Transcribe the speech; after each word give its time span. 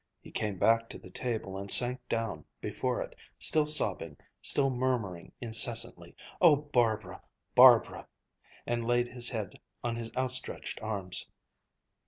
He 0.19 0.31
came 0.31 0.57
back 0.57 0.89
to 0.89 0.97
the 0.97 1.11
table, 1.11 1.59
and 1.59 1.69
sank 1.69 1.99
down 2.09 2.45
before 2.59 3.03
it, 3.03 3.15
still 3.37 3.67
sobbing, 3.67 4.17
still 4.41 4.71
murmuring 4.71 5.31
incessantly, 5.39 6.15
"Oh, 6.41 6.55
Barbara 6.55 7.21
Barbara!" 7.53 8.07
and 8.65 8.83
laid 8.87 9.09
his 9.09 9.29
head 9.29 9.59
on 9.83 9.97
his 9.97 10.09
outstretched 10.17 10.79
arms. 10.81 11.27